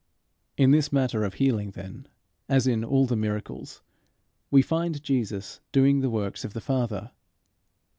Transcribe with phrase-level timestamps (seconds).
[0.57, 2.07] In this matter of healing, then,
[2.49, 3.83] as in all the miracles,
[4.49, 7.11] we find Jesus doing the works of the Father.